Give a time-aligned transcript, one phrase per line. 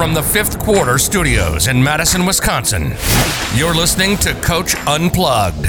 [0.00, 2.94] From the fifth quarter studios in Madison, Wisconsin,
[3.54, 5.66] you're listening to Coach Unplugged.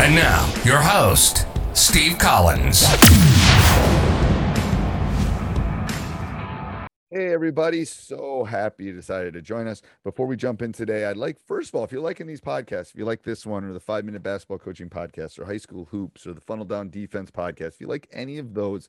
[0.00, 2.84] And now, your host, Steve Collins.
[7.08, 7.84] Hey, everybody.
[7.84, 9.82] So happy you decided to join us.
[10.02, 12.90] Before we jump in today, I'd like, first of all, if you're liking these podcasts,
[12.90, 15.84] if you like this one or the five minute basketball coaching podcast or high school
[15.84, 18.88] hoops or the funnel down defense podcast, if you like any of those,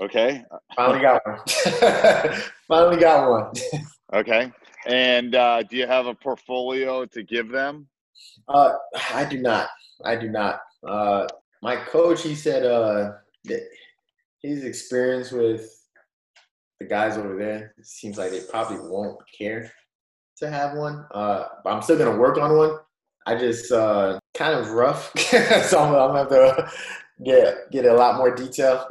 [0.00, 0.44] Okay.
[0.74, 1.38] Finally got one.
[2.68, 3.52] Finally got one.
[4.12, 4.50] Okay.
[4.88, 7.86] And uh, do you have a portfolio to give them?
[8.48, 8.72] Uh,
[9.14, 9.68] I do not.
[10.04, 10.62] I do not.
[10.84, 11.28] Uh,
[11.62, 13.12] my coach, he said uh,
[13.44, 13.68] that
[14.42, 15.70] his experience with
[16.80, 19.70] the guys over there it seems like they probably won't care
[20.38, 21.04] to have one.
[21.12, 22.78] Uh, but I'm still gonna work on one.
[23.26, 26.72] I just uh, kind of rough, so I'm, I'm gonna have to
[27.24, 28.88] get get a lot more detail.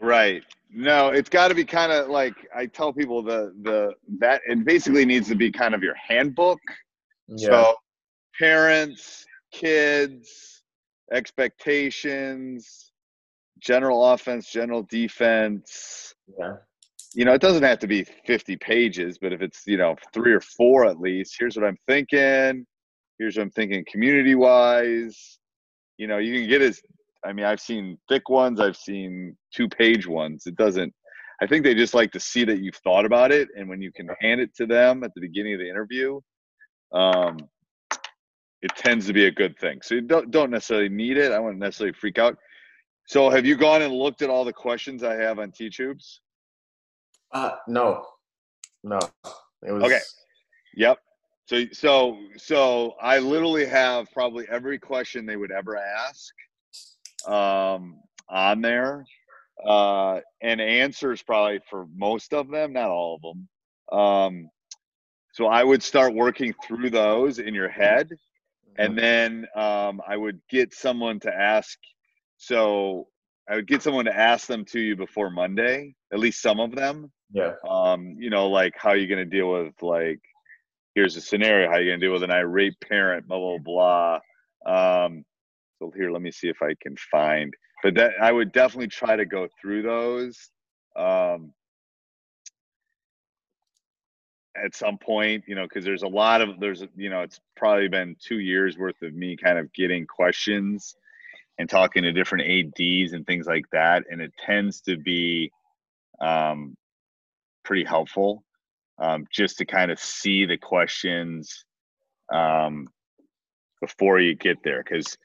[0.00, 0.42] Right.
[0.70, 4.64] No, it's got to be kind of like I tell people the the that it
[4.64, 6.60] basically needs to be kind of your handbook.
[7.36, 7.74] So
[8.38, 10.62] parents, kids,
[11.12, 12.92] expectations,
[13.58, 16.14] general offense, general defense.
[16.38, 16.56] Yeah.
[17.14, 20.32] You know, it doesn't have to be 50 pages, but if it's, you know, three
[20.32, 22.66] or four at least, here's what I'm thinking.
[23.18, 25.38] Here's what I'm thinking community wise.
[25.96, 26.82] You know, you can get as
[27.24, 30.44] I mean, I've seen thick ones, I've seen two page ones.
[30.46, 30.92] It doesn't,
[31.40, 33.48] I think they just like to see that you've thought about it.
[33.56, 36.20] And when you can hand it to them at the beginning of the interview,
[36.92, 37.38] um,
[38.62, 39.80] it tends to be a good thing.
[39.82, 41.32] So you don't, don't necessarily need it.
[41.32, 42.36] I wouldn't necessarily freak out.
[43.06, 46.20] So have you gone and looked at all the questions I have on T tubes?
[47.32, 48.04] Uh, no,
[48.82, 48.98] no.
[49.66, 50.00] It was Okay.
[50.74, 50.98] Yep.
[51.46, 56.34] So so so I literally have probably every question they would ever ask
[57.26, 59.04] um, on there,
[59.64, 63.98] uh, and answers probably for most of them, not all of them.
[63.98, 64.50] Um,
[65.32, 68.10] so I would start working through those in your head,
[68.78, 71.78] and then um, I would get someone to ask.
[72.36, 73.08] So
[73.48, 76.74] I would get someone to ask them to you before Monday, at least some of
[76.74, 77.12] them.
[77.32, 77.54] Yeah.
[77.68, 80.20] Um, you know, like how are you going to deal with like,
[80.94, 84.20] here's a scenario, how are you going to deal with an irate parent, blah blah
[84.64, 85.04] blah.
[85.04, 85.24] Um,
[85.78, 87.52] so here, let me see if I can find.
[87.82, 90.50] But that I would definitely try to go through those.
[90.96, 91.52] Um,
[94.56, 97.88] at some point, you know, because there's a lot of there's you know it's probably
[97.88, 100.96] been two years worth of me kind of getting questions
[101.58, 105.50] and talking to different ads and things like that, and it tends to be
[106.20, 106.74] um,
[107.64, 108.44] pretty helpful
[108.98, 111.64] um, just to kind of see the questions
[112.32, 112.86] um,
[113.80, 114.82] before you get there.
[114.82, 115.16] Because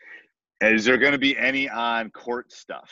[0.62, 2.92] is there going to be any on court stuff?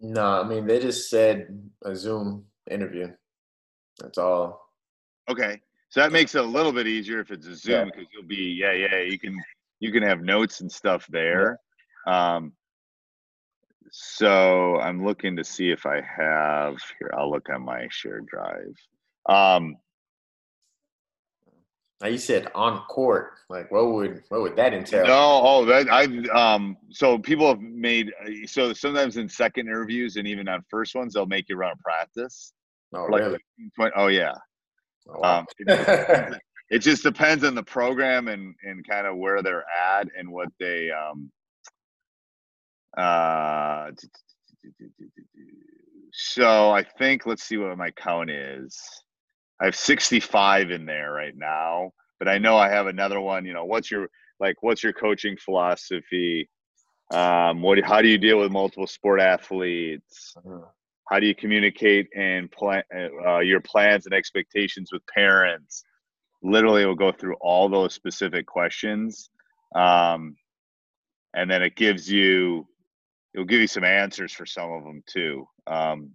[0.00, 1.48] No, I mean they just said
[1.84, 3.08] a Zoom interview.
[3.98, 4.60] That's all.
[5.28, 8.08] Okay, so that makes it a little bit easier if it's a Zoom because yeah.
[8.12, 9.36] you'll be yeah yeah you can
[9.80, 11.58] you can have notes and stuff there.
[12.06, 12.36] Yeah.
[12.36, 12.52] Um,
[13.90, 17.10] so I'm looking to see if I have here.
[17.16, 18.74] I'll look on my shared drive.
[19.28, 19.76] Um,
[22.00, 23.32] now you said on court.
[23.48, 25.04] Like what would what would that entail?
[25.04, 28.12] No, oh that I um so people have made
[28.46, 31.82] so sometimes in second interviews and even on first ones they'll make you run a
[31.82, 32.52] practice.
[32.94, 33.38] Oh like really?
[33.76, 34.34] 20, oh yeah.
[35.08, 35.38] Oh, wow.
[35.38, 36.40] um, it,
[36.70, 40.48] it just depends on the program and and kind of where they're at and what
[40.60, 41.30] they um
[42.96, 43.90] uh
[46.12, 48.78] so I think let's see what my count is.
[49.60, 53.44] I have 65 in there right now, but I know I have another one.
[53.44, 54.08] You know, what's your
[54.40, 54.56] like?
[54.62, 56.48] What's your coaching philosophy?
[57.12, 57.78] Um, what?
[57.84, 60.34] How do you deal with multiple sport athletes?
[60.36, 60.66] Uh-huh.
[61.10, 62.82] How do you communicate and plan
[63.26, 65.82] uh, your plans and expectations with parents?
[66.42, 69.30] Literally, we'll go through all those specific questions,
[69.74, 70.36] um,
[71.34, 72.66] and then it gives you
[73.34, 75.46] it'll give you some answers for some of them too.
[75.66, 76.12] Um,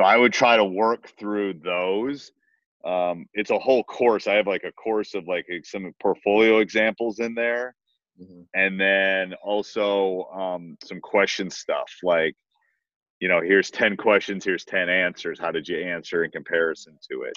[0.00, 2.32] so I would try to work through those.
[2.86, 4.26] Um, it's a whole course.
[4.26, 7.74] I have like a course of like some portfolio examples in there.
[8.18, 8.40] Mm-hmm.
[8.54, 12.34] And then also um, some question stuff like,
[13.20, 15.38] you know, here's 10 questions, here's 10 answers.
[15.38, 17.34] How did you answer in comparison to it?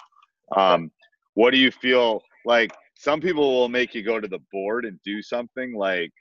[0.57, 0.89] Um,
[1.33, 2.73] what do you feel like?
[2.95, 6.13] Some people will make you go to the board and do something like,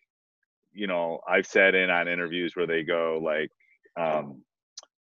[0.72, 3.50] you know, I've sat in on interviews where they go like,
[3.96, 4.42] um,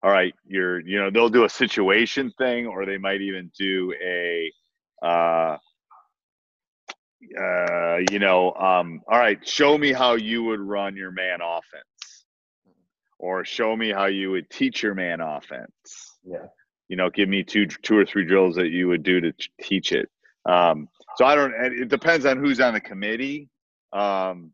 [0.03, 3.93] all right, you're, you know, they'll do a situation thing, or they might even do
[4.03, 4.51] a,
[5.01, 5.57] uh,
[7.39, 12.25] uh, you know, um, all right, show me how you would run your man offense,
[13.17, 16.17] or show me how you would teach your man offense.
[16.25, 16.47] Yeah.
[16.89, 19.93] You know, give me two, two or three drills that you would do to teach
[19.93, 20.09] it.
[20.45, 21.53] Um, so I don't.
[21.53, 23.49] It depends on who's on the committee.
[23.93, 24.51] Um,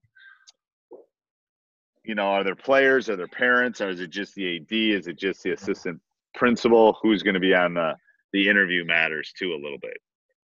[2.03, 3.09] you know, are there players?
[3.09, 3.81] Are there parents?
[3.81, 4.71] Or is it just the AD?
[4.71, 5.99] Is it just the assistant
[6.33, 6.97] principal?
[7.01, 7.95] Who's going to be on the
[8.33, 9.97] the interview matters too a little bit.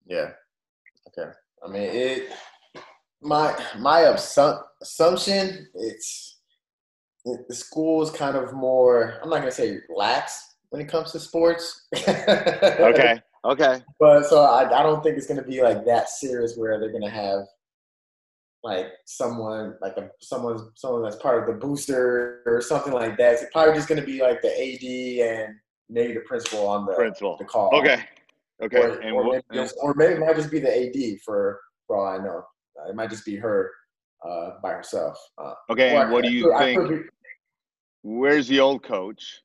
[0.06, 0.30] Yeah.
[1.08, 1.30] Okay.
[1.64, 2.32] I mean, it.
[3.22, 6.38] My my assumption it's
[7.24, 9.18] the school is kind of more.
[9.22, 11.86] I'm not gonna say lax when it comes to sports.
[12.08, 13.20] okay.
[13.44, 13.82] Okay.
[13.98, 17.10] But so I, I don't think it's gonna be like that serious where they're gonna
[17.10, 17.40] have
[18.62, 23.34] like someone like a someone someone that's part of the booster or something like that.
[23.34, 25.54] It's probably just going to be like the AD and
[25.88, 27.74] maybe the principal on the principal the call.
[27.74, 28.04] Okay,
[28.62, 31.96] okay, or, or, maybe, just, or maybe it might just be the AD for for
[31.96, 32.42] all I know.
[32.78, 33.70] Uh, it might just be her
[34.28, 35.18] uh, by herself.
[35.38, 36.88] Uh, okay, and what do you think?
[36.88, 36.96] Be,
[38.02, 39.40] where's the old coach?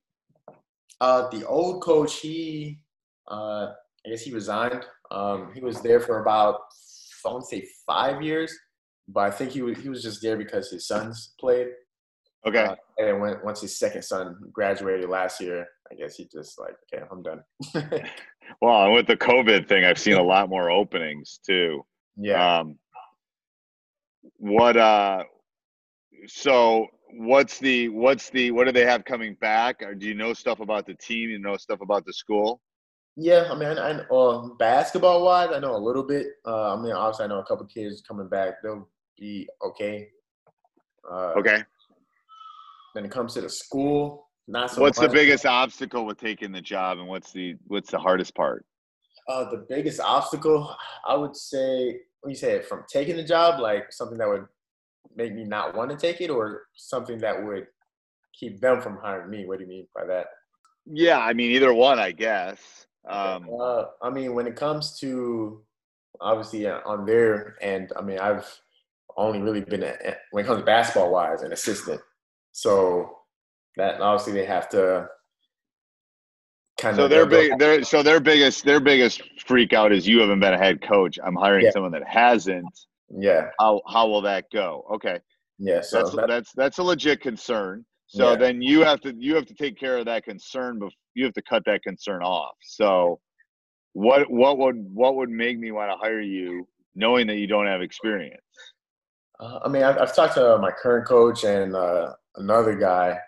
[1.01, 2.79] Uh, the old coach, he,
[3.29, 3.73] uh,
[4.05, 4.85] I guess he resigned.
[5.11, 6.61] Um, he was there for about,
[7.25, 8.57] I want to say five years
[9.07, 11.67] but I think he was, he was just there because his sons played.
[12.47, 12.65] Okay.
[12.65, 16.75] Uh, and when once his second son graduated last year, I guess he just like,
[16.93, 17.43] okay, I'm done.
[18.61, 21.83] well, with the COVID thing, I've seen a lot more openings too.
[22.17, 22.59] Yeah.
[22.59, 22.77] Um,
[24.37, 25.23] what uh
[26.27, 30.33] so what's the what's the what do they have coming back or do you know
[30.33, 32.59] stuff about the team you know stuff about the school
[33.17, 36.27] yeah, I mean, I, I uh, basketball wise, I know a little bit.
[36.45, 38.55] Uh, I mean, obviously, I know a couple kids coming back.
[38.61, 40.09] They'll be okay.
[41.09, 41.63] Uh, okay.
[42.93, 44.81] When it comes to the school, not so.
[44.81, 45.09] What's much.
[45.09, 48.65] the biggest obstacle with taking the job, and what's the what's the hardest part?
[49.27, 50.75] Uh, the biggest obstacle,
[51.07, 54.45] I would say, when you say it from taking the job, like something that would
[55.15, 57.67] make me not want to take it, or something that would
[58.39, 59.45] keep them from hiring me.
[59.45, 60.27] What do you mean by that?
[60.85, 62.85] Yeah, I mean either one, I guess.
[63.07, 65.63] Um, uh, I mean, when it comes to
[66.21, 68.47] obviously uh, on their end, I mean, I've
[69.17, 69.93] only really been a,
[70.31, 72.01] when it comes to basketball wise an assistant.
[72.51, 73.17] So
[73.77, 75.07] that obviously they have to
[76.79, 77.09] kind So of.
[77.09, 80.57] their big, their so their biggest their biggest freak out is you haven't been a
[80.57, 81.17] head coach.
[81.23, 81.71] I'm hiring Yeah.
[81.71, 82.67] someone that hasn't.
[83.09, 84.85] Yeah, How how will that go?
[84.95, 85.19] Okay,
[85.59, 85.81] yeah.
[85.81, 87.85] So that's that- that's that's a legit concern.
[88.07, 88.35] So Yeah.
[88.37, 90.79] then you have to you have to take care of that concern.
[90.79, 92.55] But you have to cut that concern off.
[92.61, 93.19] So
[93.93, 97.67] what what would what would make me want to hire you, knowing that you don't
[97.67, 98.41] have experience?
[99.39, 103.19] Uh, I mean, I've, I've talked to my current coach and uh, another guy.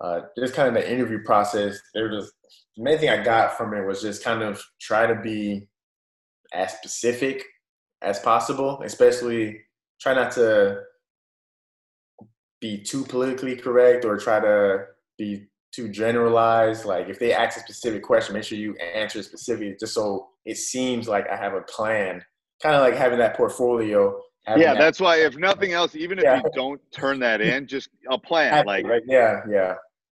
[0.00, 1.78] Uh, just kind of the interview process.
[1.94, 2.32] There was
[2.76, 5.68] the main thing I got from it was just kind of try to be
[6.54, 7.44] as specific
[8.02, 9.60] as possible, especially
[10.00, 10.80] try not to
[12.60, 14.86] be too politically correct or try to
[15.18, 16.84] be too generalized.
[16.84, 20.56] Like if they ask a specific question, make sure you answer specifically, just so it
[20.56, 22.22] seems like I have a plan.
[22.62, 24.18] Kind of like having that portfolio.
[24.46, 25.16] Having Yeah, that- that's why.
[25.18, 26.36] If nothing else, even if Yeah.
[26.36, 28.48] you don't turn that in, just a plan.
[28.52, 29.02] Exactly, Like right?
[29.06, 29.74] yeah, yeah,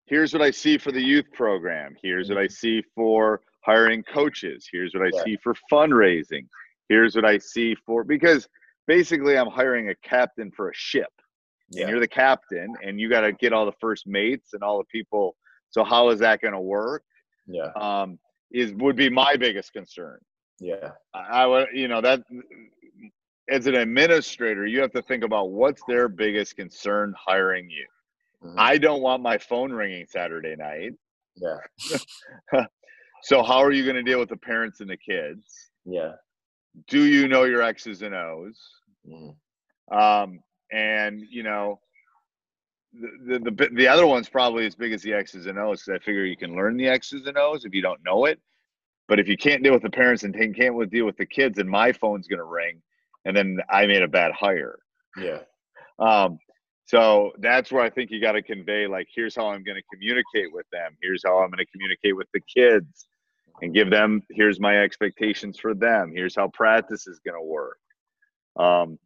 [0.07, 1.97] here's what I see for the youth program.
[2.02, 4.69] Here's what I see for hiring coaches.
[4.71, 5.17] Here's what I Mm-hmm.
[5.17, 5.25] Yeah.
[5.25, 6.47] see for fundraising.
[6.88, 8.49] Here's what I see for because
[8.87, 11.09] basically I'm hiring a captain for a ship.
[11.71, 14.62] yeah, And you're the captain and you got to get all the first mates and
[14.62, 15.37] all the people.
[15.71, 17.02] So how is that going to work?
[17.47, 18.19] yeah, Um,
[18.50, 20.19] is would be my biggest concern.
[20.61, 22.23] yeah, I I would, you know, that
[23.52, 27.87] as an administrator, you have to think about what's their biggest concern hiring you.
[28.44, 28.54] Mhm.
[28.59, 30.92] I don't want my phone ringing Saturday night.
[31.37, 31.59] yeah,
[33.23, 35.71] So how are you going to deal with the parents and the kids?
[35.85, 36.12] yeah,
[36.88, 38.59] Do you know your X's and O's?
[39.06, 39.37] Mhm.
[39.90, 40.40] Um,
[40.73, 41.80] and you know,
[42.94, 45.88] the, the the the other one's probably as big as the X's and O's.
[45.88, 48.40] I figure you can learn the X's and O's if you don't know it.
[49.09, 51.56] But if you can't deal with the parents and can't can't deal with the kids,
[51.56, 52.80] then my phone's going to ring,
[53.25, 54.79] and then I made a bad hire.
[55.17, 55.41] yeah,
[55.99, 56.38] Um,
[56.85, 59.83] so that's where I think you got to convey like, here's how I'm going to
[59.93, 60.97] communicate with them.
[61.00, 63.07] Here's how I'm going to communicate with the kids,
[63.62, 64.23] and give them.
[64.31, 66.12] Here's my expectations for them.
[66.14, 67.79] Here's how practice is going to work.
[68.57, 68.99] Um,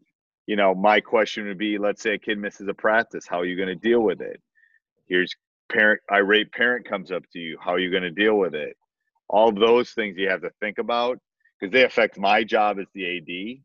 [0.47, 3.27] you know, my question would be, let's say a kid misses a practice.
[3.29, 4.41] How are you going to deal with it?
[5.09, 5.35] Here's
[5.71, 7.59] parent irate parent comes up to you.
[7.61, 8.77] How are you going to deal with it?
[9.29, 11.19] All those things you have to think about
[11.59, 13.65] because they affect my job as the AD.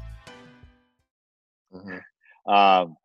[2.47, 2.95] Um,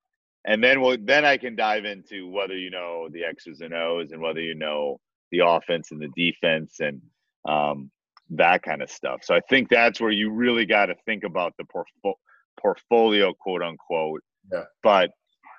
[0.46, 4.12] and then we'll, then I can dive into whether you know the X's and O's
[4.12, 5.00] and whether you know
[5.32, 7.00] the offense and the defense and
[7.49, 7.90] um,
[8.30, 9.20] that kind of stuff.
[9.23, 12.14] So I think that's where you really got to think about the portfo-
[12.61, 14.23] portfolio, quote unquote.
[14.52, 14.64] Yeah.
[14.82, 15.11] But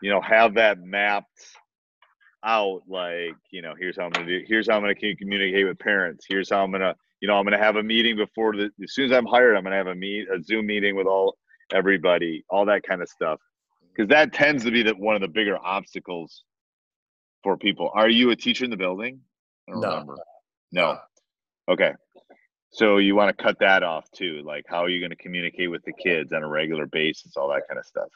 [0.02, 1.28] you know, have that mapped
[2.44, 2.82] out.
[2.88, 4.42] Like you know, here's how I'm gonna do.
[4.48, 6.26] Here's how I'm gonna communicate with parents.
[6.28, 6.96] Here's how I'm gonna.
[7.20, 8.70] You know, I'm gonna have a meeting before the.
[8.84, 11.36] As soon as I'm hired, I'm gonna have a meet a Zoom meeting with all
[11.72, 13.40] everybody, all that kind of stuff
[13.94, 16.44] because that tends to be the, one of the bigger obstacles
[17.44, 17.92] for people.
[17.94, 19.20] Are you a teacher in the building?
[19.68, 19.90] I don't No.
[19.90, 20.16] remember.
[20.72, 21.00] No.
[21.70, 21.94] Okay.
[22.72, 24.42] So you want to cut that off too.
[24.46, 27.36] Like, how are you going to communicate with the kids on a regular basis?
[27.38, 28.10] All that kind of stuff.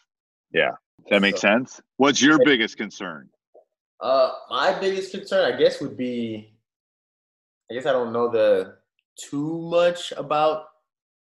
[0.53, 0.71] Yeah.
[0.99, 1.81] Does that make So- sense?
[1.97, 3.29] What's your biggest concern?
[3.99, 6.53] Uh, my biggest concern, I guess, would be,
[7.69, 8.77] I guess I don't know the
[9.15, 10.65] too much about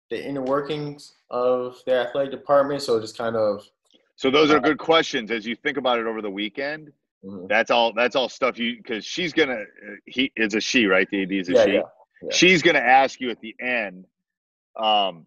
[0.09, 3.67] the inner workings of the athletic department, so just kind of
[4.15, 6.91] So those are good questions as you think about it over the weekend.
[7.24, 7.47] Mhm.
[7.50, 7.91] That's all.
[7.93, 9.62] That's all stuff you because she's gonna.
[9.62, 11.09] uh, He is a she, right?
[11.09, 11.71] The AD is a Yeah, she.
[11.74, 11.81] yeah,
[12.21, 12.29] yeah.
[12.31, 14.05] She's gonna ask you at the end.
[14.75, 15.25] Um,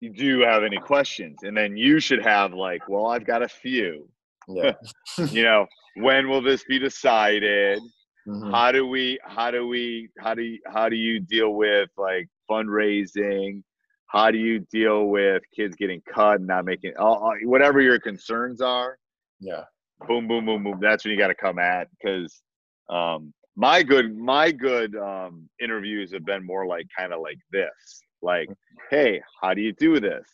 [0.00, 1.42] do you have any questions?
[1.42, 4.08] And then you should have like, well, I've got a few.
[4.48, 4.72] yeah.
[5.30, 5.66] You know,
[5.96, 7.80] when will this be decided?
[8.26, 8.50] Mhm.
[8.50, 9.18] How do we?
[9.22, 10.08] How do we?
[10.18, 10.58] How do you?
[10.66, 13.62] How do you deal with like fundraising?
[14.06, 18.60] How do you deal with kids getting cut and not making all, whatever your concerns
[18.60, 18.98] are?
[19.40, 19.64] yeah.
[20.06, 20.78] boom, boom, boom, boom.
[20.80, 22.42] That's when you got to come at because
[22.88, 28.02] um, my good, my good um, interviews have been more like kind of like this,
[28.22, 28.48] like,
[28.90, 30.26] hey, how do you do this?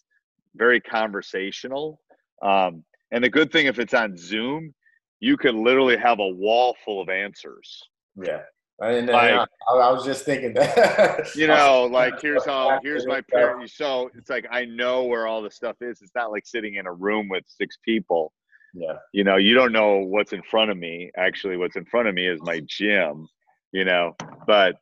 [0.54, 1.99] Very conversational.
[2.42, 4.75] Um, and the good thing if it's on Zoom,
[5.21, 7.81] you could literally have a wall full of answers.
[8.16, 8.42] Yeah.
[8.80, 11.28] And then Like- I, I was just thinking that.
[11.36, 13.70] You know, like here's how here's my parent.
[13.70, 16.02] So it's like I know where all the stuff is.
[16.02, 18.32] It's not like sitting in a room with six people.
[18.74, 18.94] Yeah.
[19.12, 21.10] You know, you don't know what's in front of me.
[21.16, 23.28] Actually, what's in front of me is my gym,
[23.72, 24.76] you know, but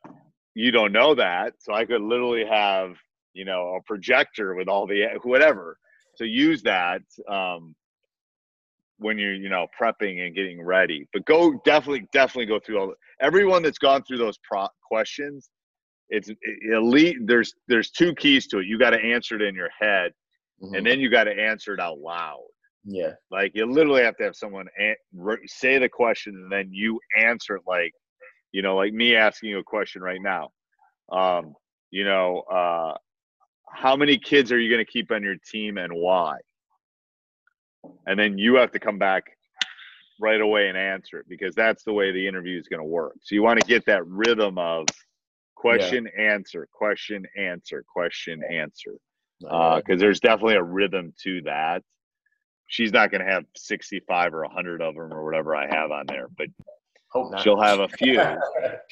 [0.55, 1.53] you don't know that.
[1.59, 2.95] So I could literally have,
[3.33, 5.77] you know, a projector with all the whatever.
[6.15, 7.75] So use that um,
[9.01, 11.07] when you're, you know, prepping and getting ready.
[11.13, 12.93] But go definitely, definitely go through all.
[13.21, 15.49] Everyone that's gone through those pro- questions,
[16.09, 16.29] it's
[16.71, 17.17] elite.
[17.25, 18.67] There's there's two keys to it.
[18.67, 20.11] You got to answer it in your head,
[20.63, 20.75] Mm-hmm.
[20.75, 22.43] and then you got to answer it out loud.
[22.85, 23.13] Yeah.
[23.31, 24.95] Like you literally have to have someone an-
[25.47, 27.91] say the question and then you answer it like,
[28.51, 30.49] you know, like me asking you a question right now.
[31.11, 31.55] Um,
[31.89, 32.93] you know, uh,
[33.73, 36.37] how many kids are you going to keep on your team and why?
[38.05, 39.23] And then you have to come back
[40.19, 43.13] right away and answer it because that's the way the interview is going to work.
[43.21, 44.87] So you want to get that rhythm of
[45.55, 48.97] question, answer, question, answer, question, answer.
[49.39, 51.81] Because uh, there's definitely a rhythm to that
[52.71, 56.05] she's not going to have 65 or 100 of them or whatever I have on
[56.07, 56.47] there, but
[57.43, 58.19] she'll have a few.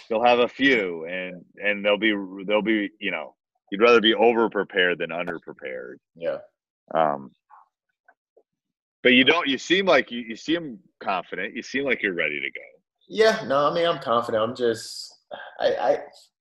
[0.07, 2.13] she'll have a few, and and they'll be
[2.45, 3.35] they'll be you know
[3.71, 5.99] you'd rather be over prepared than under prepared.
[6.15, 6.37] Yeah.
[6.93, 7.31] Um.
[9.03, 9.47] But you don't.
[9.47, 11.55] You seem like you, you seem confident.
[11.55, 12.65] You seem like you're ready to go.
[13.07, 13.43] Yeah.
[13.47, 14.43] No, I mean I'm confident.
[14.43, 15.13] I'm just
[15.59, 15.67] I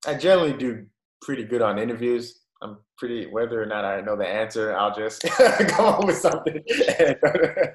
[0.06, 0.86] I, I generally do
[1.22, 2.40] pretty good on interviews.
[2.60, 5.22] I'm pretty whether or not I know the answer, I'll just
[5.68, 6.60] come up with something.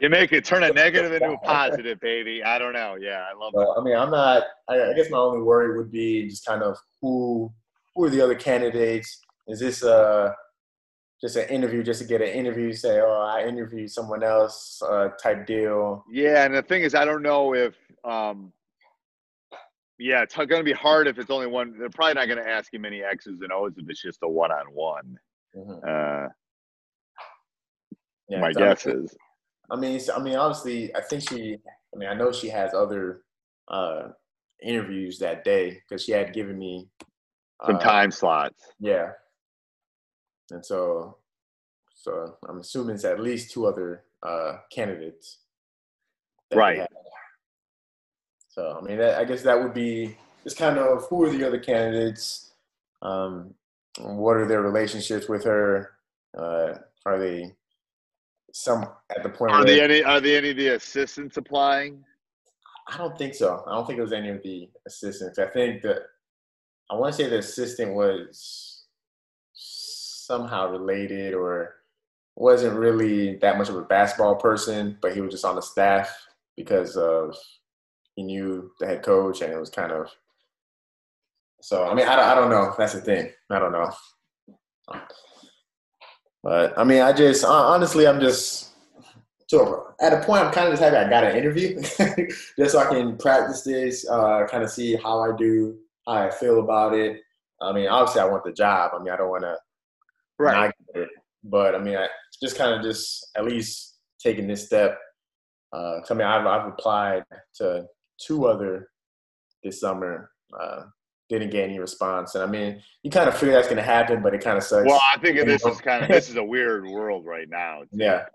[0.02, 2.44] you make it turn a negative into a positive, baby.
[2.44, 2.98] I don't know.
[3.00, 3.76] Yeah, I love that.
[3.78, 4.44] I mean, I'm not.
[4.68, 7.52] I, I, guess my only worry would be just kind of who
[7.96, 9.22] who are the other candidates?
[9.48, 10.36] Is this a
[11.24, 12.74] just an interview just to get an interview?
[12.74, 16.04] Say, oh, I interviewed someone else, uh, type deal.
[16.12, 18.52] Yeah, and the thing is, I don't know if um,
[19.98, 21.78] yeah, it's going to be hard if it's only one.
[21.80, 24.28] They're probably not going to ask you many X's and O's if it's just a
[24.28, 25.18] one-on-one.
[25.88, 26.28] Uh,
[28.28, 29.16] yeah, my guess is.
[29.72, 31.58] I mean, I mean, obviously, I think she.
[31.94, 33.22] I mean, I know she has other
[33.70, 34.10] uh,
[34.62, 36.90] interviews that day because she had given me
[37.66, 38.62] some uh, time slots.
[38.80, 39.12] Yeah,
[40.54, 41.18] and so,
[41.94, 45.40] so I'm assuming it's at least two other uh, candidates.
[46.54, 46.88] Right.
[48.50, 51.46] So I mean, that, I guess that would be just kind of who are the
[51.46, 52.52] other candidates?
[53.02, 53.54] Um,
[54.00, 55.92] what are their relationships with her?
[56.38, 57.54] Uh, are they
[58.52, 59.54] some at the point?
[59.54, 60.04] Are they any?
[60.04, 62.04] Are they any of the assistants applying?
[62.88, 63.64] I don't think so.
[63.68, 65.40] I don't think it was any of the assistants.
[65.40, 66.00] I think that
[66.92, 68.73] I want to say the assistant was
[70.34, 71.76] somehow related or
[72.36, 76.10] wasn't really that much of a basketball person, but he was just on the staff
[76.58, 77.36] because of
[78.16, 80.10] he knew the head coach, and it was kind of.
[81.62, 82.74] So I mean, I, I don't know.
[82.78, 83.32] That's the thing.
[83.50, 83.92] I don't know.
[86.42, 88.72] But I mean, I just honestly, I'm just
[89.48, 91.80] so at a point, I'm kind of just happy I got an interview,
[92.58, 96.32] just so I can practice this, uh, kind of see how I do, how I
[96.32, 97.22] feel about it.
[97.62, 98.92] I mean, obviously, I want the job.
[98.94, 99.58] I mean, I don't want to
[100.40, 100.74] right.
[100.94, 101.10] It,
[101.44, 102.08] but I mean, I
[102.42, 104.98] just kind of just at least taking this step.
[105.72, 107.24] Uh, I mean, I've, I've applied
[107.56, 107.86] to
[108.20, 108.90] two other
[109.64, 110.30] this summer.
[110.58, 110.84] Uh,
[111.30, 114.22] didn't get any response, and I mean, you kind of figure that's going to happen,
[114.22, 114.86] but it kind of sucks.
[114.88, 117.82] Well, I think this is kind of this is a weird world right now.
[117.82, 117.88] Too.
[117.94, 118.26] Yeah,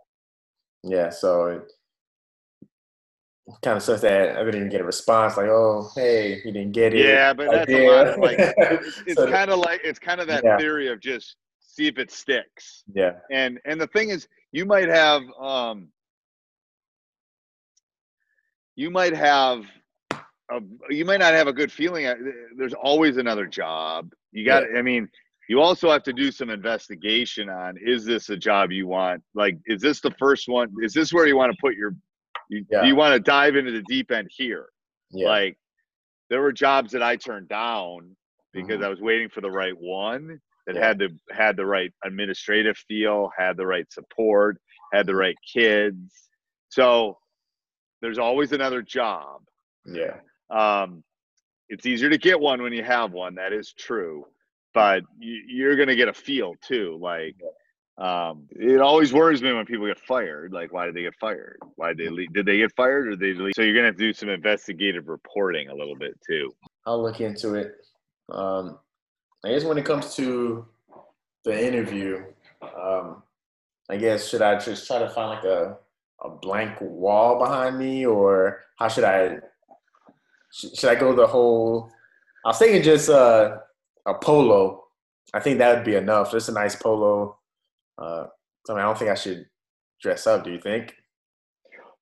[0.82, 1.11] yeah.
[1.11, 1.62] So it
[3.62, 5.37] kind of sucks that I didn't even get a response.
[5.37, 7.06] Like, oh, hey, he didn't get it.
[7.06, 8.06] Yeah, but that's a lot.
[8.08, 10.56] Of, like, it's so, kind of like it's kind of that yeah.
[10.56, 11.37] theory of just
[11.78, 12.84] see if it sticks.
[12.92, 13.12] Yeah.
[13.30, 15.88] And and the thing is, you might have um,
[18.76, 19.64] you might have
[20.12, 20.60] a,
[20.90, 22.12] you might not have a good feeling.
[22.56, 24.10] There's always another job.
[24.32, 24.64] You got.
[24.70, 24.78] Yeah.
[24.78, 25.08] I mean,
[25.48, 29.22] you also have to do some investigation on: is this a job you want?
[29.34, 30.68] Like, is this the first one?
[30.82, 31.94] Is this where you want to put your?
[32.50, 32.84] You, yeah.
[32.84, 34.66] You want to dive into the deep end here?
[35.10, 35.28] Yeah.
[35.28, 35.58] Like,
[36.30, 38.16] there were jobs that I turned down
[38.54, 38.84] because mm-hmm.
[38.84, 40.87] I was waiting for the right one that yeah.
[40.87, 44.61] had the had the right administrative feel, had the right support,
[44.92, 46.28] had the right kids.
[46.68, 47.16] So
[48.02, 49.40] there's always another job.
[49.87, 50.18] Yeah.
[50.50, 51.02] Um,
[51.70, 53.35] it's easier to get one when you have one.
[53.37, 54.26] That is true,
[54.74, 56.98] but you, are going to get a feel too.
[57.00, 57.37] Like,
[57.96, 60.52] um, it always worries me when people get fired.
[60.52, 61.59] Like, why did they get fired?
[61.76, 62.33] Why did they leave?
[62.35, 63.54] Did they get fired or did they leave?
[63.57, 66.54] So you're going to have to do some investigative reporting a little bit too.
[66.87, 67.72] I'll look into it.
[68.31, 68.78] Um,
[69.44, 70.66] I guess when it comes to
[71.44, 72.24] the interview,
[72.62, 73.22] um,
[73.88, 75.79] I guess should I just try to find like a
[76.24, 79.38] a blank wall behind me, or how should I
[80.51, 81.90] should I go the whole?
[82.44, 83.59] I was thinking just uh,
[84.07, 84.85] a polo.
[85.35, 86.33] I think that would be enough.
[86.33, 87.38] Just a nice polo.
[87.98, 88.27] Uh,
[88.68, 89.46] I mean, I don't think I should
[90.01, 90.44] dress up.
[90.44, 90.94] Do you think?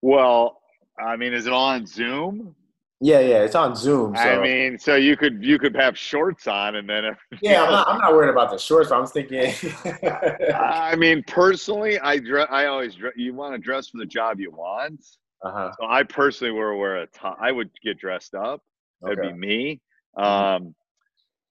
[0.02, 0.60] Well,
[0.98, 2.54] I mean, is it all on Zoom?
[3.00, 4.16] Yeah, yeah, it's on Zoom.
[4.16, 4.22] So.
[4.22, 7.14] I mean, so you could you could have shorts on and then.
[7.42, 8.90] Yeah, I'm not, I'm not worried about the shorts.
[8.90, 9.52] I'm thinking.
[10.54, 12.48] I mean, personally, I dress.
[12.50, 13.12] I always dress.
[13.16, 15.04] You want to dress for the job you want.
[15.44, 15.72] Uh-huh.
[15.78, 17.36] So I personally would wear a tie.
[17.38, 18.62] I would get dressed up.
[19.02, 19.28] That'd Okay.
[19.32, 19.80] be me.
[20.16, 20.74] Um,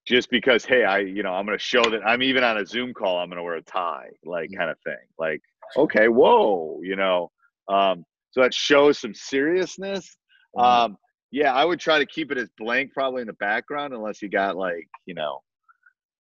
[0.08, 2.66] just because, hey, I you know I'm going to show that I'm even on a
[2.66, 3.20] Zoom call.
[3.20, 4.98] I'm going to wear a tie, like kind of thing.
[5.20, 5.42] Like,
[5.78, 7.32] okay, whoa, you know.
[7.70, 10.18] Um, so that shows some seriousness.
[10.58, 10.98] Um,
[11.36, 14.30] yeah, I would try to keep it as blank, probably in the background, unless you
[14.30, 15.42] got like you know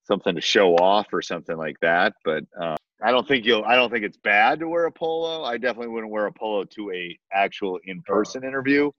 [0.03, 2.11] something to show off or something like that.
[2.25, 3.63] But uh, I don't think you'll.
[3.63, 5.45] I don't think it's bad to wear a polo.
[5.45, 8.91] I definitely wouldn't wear a polo to a actual in person interview.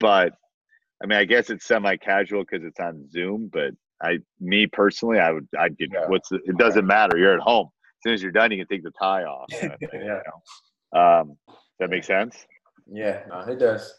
[0.00, 0.32] But
[1.00, 3.48] I mean, I guess it's semi casual because it's on Zoom.
[3.52, 3.70] But
[4.02, 5.46] I, me personally, I would.
[5.56, 5.90] I'd get.
[6.08, 7.16] What's the, it doesn't matter.
[7.16, 7.68] You're at home.
[7.68, 9.46] As soon as you're done, you can take the tie off.
[9.52, 11.00] kind of thing, you know?
[11.00, 12.44] Um, does that make sense?
[12.92, 13.94] Yeah, no, it does.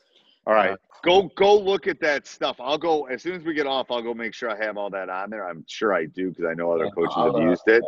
[0.51, 0.77] All right.
[1.03, 2.57] Go go look at that stuff.
[2.59, 3.89] I'll go as soon as we get off.
[3.89, 5.47] I'll go make sure I have all that on there.
[5.47, 7.81] I'm sure I do because I know other coaches I'll, have uh, used it.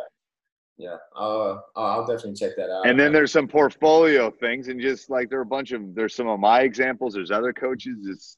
[0.78, 2.88] Yeah, uh, I'll definitely check that out.
[2.88, 6.16] And then there's some portfolio things, and just like there are a bunch of there's
[6.16, 7.14] some of my examples.
[7.14, 7.98] There's other coaches.
[8.08, 8.38] Just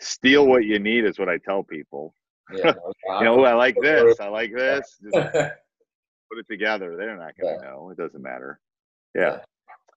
[0.00, 2.14] steal what you need is what I tell people.
[2.52, 2.72] Yeah,
[3.18, 4.18] you know, I like this.
[4.20, 4.96] I like this.
[5.02, 6.96] Just put it together.
[6.96, 7.90] They're not gonna know.
[7.90, 8.58] It doesn't matter.
[9.14, 9.40] Yeah.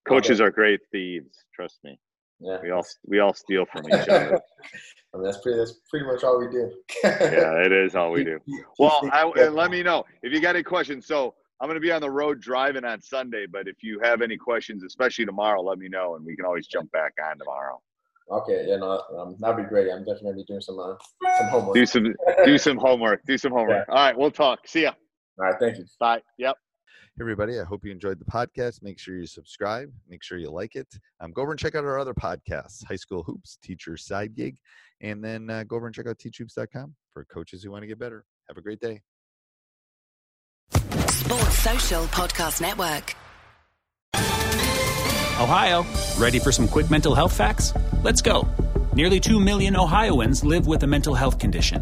[0.06, 1.46] Coaches are great thieves.
[1.56, 1.98] Trust me.
[2.40, 2.58] Yeah.
[2.64, 4.40] We all we all steal from each other.
[5.14, 5.58] I mean, that's pretty.
[5.58, 6.72] That's pretty much all we do.
[7.04, 8.40] yeah, it is all we do.
[8.78, 11.08] Well, I, and let me know if you got any questions.
[11.08, 14.22] So I'm going to be on the road driving on Sunday, but if you have
[14.22, 17.82] any questions, especially tomorrow, let me know, and we can always jump back on tomorrow.
[18.32, 19.90] Okay, yeah, no, um, that'd be great.
[19.92, 20.94] I'm definitely gonna be doing some uh,
[21.40, 21.74] some homework.
[21.74, 23.26] Do some do some homework.
[23.26, 23.90] Do some homework.
[23.90, 24.68] All right, we'll talk.
[24.68, 24.92] See ya.
[25.40, 25.86] All right, thank you.
[26.00, 26.22] Bye.
[26.38, 26.56] Yep.
[27.20, 28.82] Hey everybody, I hope you enjoyed the podcast.
[28.82, 29.92] Make sure you subscribe.
[30.08, 30.88] Make sure you like it.
[31.20, 34.56] Um, go over and check out our other podcasts, High School Hoops, Teacher Side Gig,
[35.02, 38.00] and then uh, go over and check out teachhoops.com for coaches who want to get
[38.00, 38.24] better.
[38.48, 39.02] Have a great day.
[40.72, 43.14] Sports Social Podcast Network.
[45.42, 45.86] Ohio,
[46.18, 47.74] ready for some quick mental health facts?
[48.02, 48.48] Let's go.
[48.94, 51.82] Nearly 2 million Ohioans live with a mental health condition.